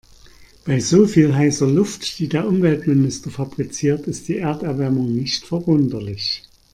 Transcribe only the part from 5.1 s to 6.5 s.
nicht verwunderlich.